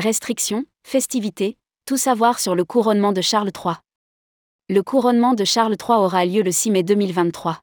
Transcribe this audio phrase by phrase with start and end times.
[0.00, 3.74] Restrictions, festivités, tout savoir sur le couronnement de Charles III.
[4.70, 7.60] Le couronnement de Charles III aura lieu le 6 mai 2023.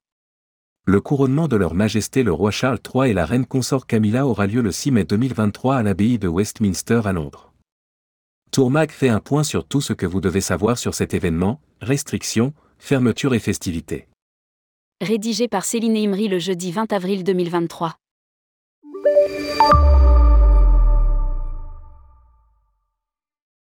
[0.86, 4.46] Le couronnement de leur Majesté le roi Charles III et la reine consort Camilla aura
[4.46, 7.54] lieu le 6 mai 2023 à l'abbaye de Westminster à Londres.
[8.52, 12.54] Tourmag fait un point sur tout ce que vous devez savoir sur cet événement, restrictions,
[12.78, 14.08] fermetures et festivités.
[15.02, 17.96] Rédigé par Céline Imri le jeudi 20 avril 2023.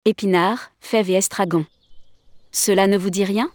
[0.08, 1.66] Épinards, fèves et estragon.
[2.52, 3.48] Cela ne vous dit rien?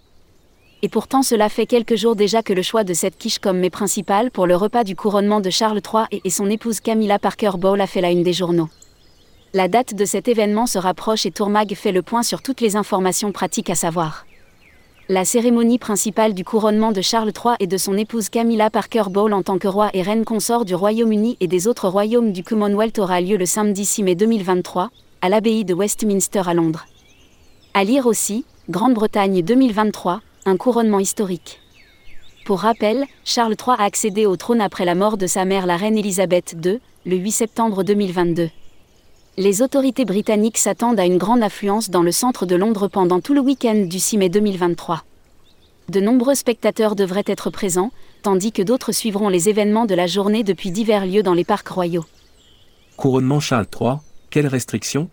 [0.81, 3.69] Et pourtant cela fait quelques jours déjà que le choix de cette quiche comme mets
[3.69, 7.79] principal pour le repas du couronnement de Charles III et, son épouse Camilla Parker Bowles
[7.79, 8.67] a fait la une des journaux.
[9.53, 12.75] La date de cet événement se rapproche et Tourmag fait le point sur toutes les
[12.75, 14.25] informations pratiques à savoir.
[15.07, 19.33] La cérémonie principale du couronnement de Charles III et de son épouse Camilla Parker Bowles
[19.33, 22.99] en tant que roi et reine consort du Royaume-Uni et des autres royaumes du Commonwealth
[22.99, 24.89] aura lieu le samedi 6 mai 2023,
[25.21, 26.87] à l'abbaye de Westminster à Londres.
[27.73, 31.59] À lire aussi, Grande-Bretagne 2023, un couronnement historique.
[32.45, 35.77] Pour rappel, Charles III a accédé au trône après la mort de sa mère la
[35.77, 38.49] reine Elisabeth II, le 8 septembre 2022.
[39.37, 43.33] Les autorités britanniques s'attendent à une grande affluence dans le centre de Londres pendant tout
[43.33, 45.03] le week-end du 6 mai 2023.
[45.89, 47.91] De nombreux spectateurs devraient être présents,
[48.23, 51.67] tandis que d'autres suivront les événements de la journée depuis divers lieux dans les parcs
[51.67, 52.05] royaux.
[52.97, 53.97] Couronnement Charles III,
[54.31, 55.09] quelles restrictions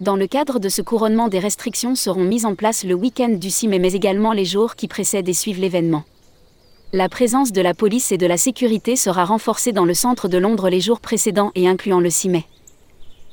[0.00, 3.50] Dans le cadre de ce couronnement, des restrictions seront mises en place le week-end du
[3.50, 6.04] 6 mai, mais également les jours qui précèdent et suivent l'événement.
[6.92, 10.38] La présence de la police et de la sécurité sera renforcée dans le centre de
[10.38, 12.44] Londres les jours précédents et incluant le 6 mai.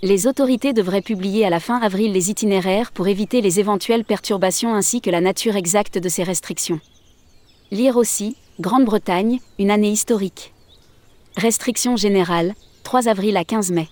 [0.02, 4.74] Les autorités devraient publier à la fin avril les itinéraires pour éviter les éventuelles perturbations
[4.74, 6.80] ainsi que la nature exacte de ces restrictions.
[7.72, 10.54] Lire aussi, Grande-Bretagne, une année historique.
[11.36, 13.90] Restrictions générales, 3 avril à 15 mai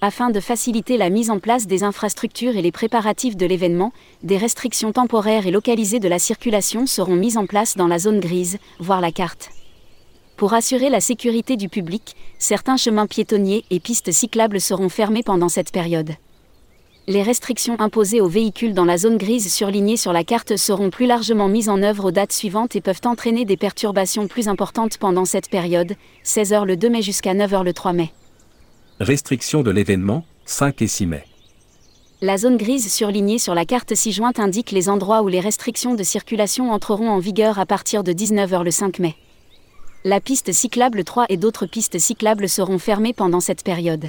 [0.00, 3.92] afin de faciliter la mise en place des infrastructures et les préparatifs de l'événement,
[4.22, 8.20] des restrictions temporaires et localisées de la circulation seront mises en place dans la zone
[8.20, 9.50] grise, voire la carte.
[10.36, 15.48] Pour assurer la sécurité du public, certains chemins piétonniers et pistes cyclables seront fermés pendant
[15.48, 16.12] cette période.
[17.08, 21.06] Les restrictions imposées aux véhicules dans la zone grise surlignée sur la carte seront plus
[21.06, 25.24] largement mises en œuvre aux dates suivantes et peuvent entraîner des perturbations plus importantes pendant
[25.24, 25.94] cette période,
[26.24, 28.12] 16h le 2 mai jusqu'à 9h le 3 mai.
[29.00, 31.24] Restriction de l'événement, 5 et 6 mai.
[32.20, 36.02] La zone grise surlignée sur la carte ci-jointe indique les endroits où les restrictions de
[36.02, 39.14] circulation entreront en vigueur à partir de 19h le 5 mai.
[40.02, 44.06] La piste cyclable 3 et d'autres pistes cyclables seront fermées pendant cette période.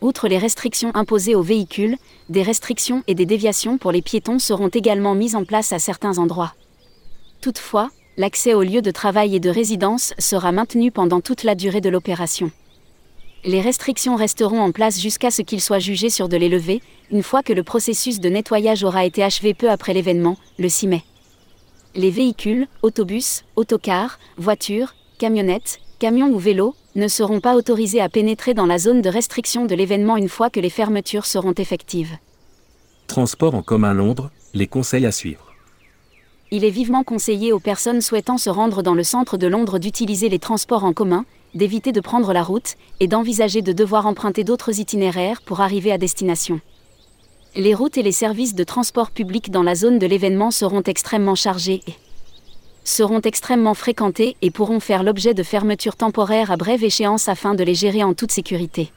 [0.00, 1.96] Outre les restrictions imposées aux véhicules,
[2.28, 6.18] des restrictions et des déviations pour les piétons seront également mises en place à certains
[6.18, 6.54] endroits.
[7.40, 11.80] Toutefois, l'accès aux lieux de travail et de résidence sera maintenu pendant toute la durée
[11.80, 12.52] de l'opération
[13.44, 17.22] les restrictions resteront en place jusqu'à ce qu'il soit jugé sur de les lever, une
[17.22, 21.04] fois que le processus de nettoyage aura été achevé peu après l'événement, le 6 mai.
[21.94, 28.54] Les véhicules, autobus, autocars, voitures, camionnettes, camions ou vélos, ne seront pas autorisés à pénétrer
[28.54, 32.16] dans la zone de restriction de l'événement une fois que les fermetures seront effectives.
[33.06, 35.54] Transport en commun Londres, les conseils à suivre.
[36.50, 40.28] Il est vivement conseillé aux personnes souhaitant se rendre dans le centre de Londres d'utiliser
[40.28, 44.80] les transports en commun, d'éviter de prendre la route, et d'envisager de devoir emprunter d'autres
[44.80, 46.60] itinéraires pour arriver à destination.
[47.54, 51.34] Les routes et les services de transport public dans la zone de l'événement seront extrêmement
[51.34, 51.94] chargés et
[52.84, 57.62] seront extrêmement fréquentés et pourront faire l'objet de fermetures temporaires à brève échéance afin de
[57.62, 58.90] les gérer en toute sécurité.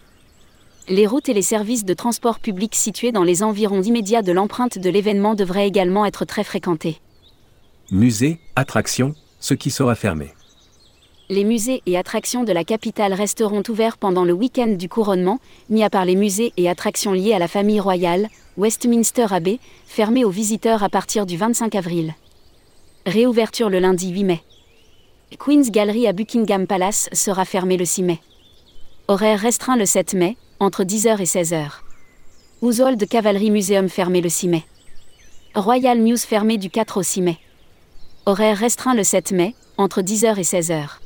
[0.88, 4.78] Les routes et les services de transport public situés dans les environs immédiats de l'empreinte
[4.78, 7.00] de l'événement devraient également être très fréquentés.
[7.92, 10.34] Musées, attractions, ce qui sera fermé
[11.32, 15.82] les musées et attractions de la capitale resteront ouverts pendant le week-end du couronnement, mis
[15.82, 18.28] à part les musées et attractions liées à la famille royale,
[18.58, 22.16] Westminster Abbey, fermés aux visiteurs à partir du 25 avril.
[23.06, 24.42] Réouverture le lundi 8 mai.
[25.40, 28.20] Queen's Gallery à Buckingham Palace sera fermée le 6 mai.
[29.08, 31.70] Horaire restreint le 7 mai, entre 10h et 16h.
[32.62, 34.64] Ouzol Cavalry Museum fermé le 6 mai.
[35.56, 37.38] Royal News fermé du 4 au 6 mai.
[38.26, 41.01] Horaire restreint le 7 mai, entre 10h et 16h.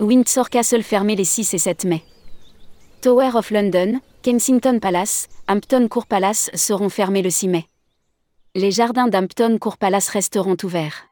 [0.00, 2.04] Windsor Castle fermé les 6 et 7 mai.
[3.00, 7.64] Tower of London, Kensington Palace, Hampton Court Palace seront fermés le 6 mai.
[8.54, 11.08] Les jardins d'Hampton Court Palace resteront ouverts.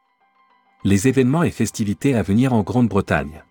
[0.85, 3.43] Les événements et festivités à venir en Grande-Bretagne.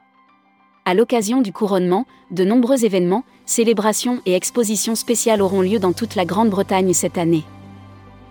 [0.86, 6.14] À l'occasion du couronnement, de nombreux événements, célébrations et expositions spéciales auront lieu dans toute
[6.14, 7.44] la Grande-Bretagne cette année.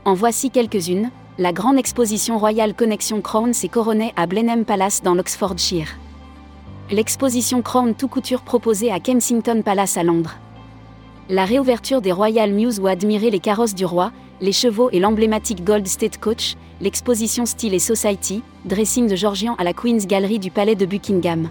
[0.06, 1.12] En voici quelques-unes.
[1.38, 6.00] La grande exposition Royal Connection Crowns et couronnée à Blenheim Palace dans l'Oxfordshire
[6.92, 10.36] l'exposition Crown tout couture proposée à Kensington Palace à Londres.
[11.30, 14.12] La réouverture des Royal Mews où admirer les carrosses du roi,
[14.42, 19.64] les chevaux et l'emblématique Gold State Coach, l'exposition Style et Society, dressing de Georgian à
[19.64, 21.50] la Queen's Gallery du Palais de Buckingham.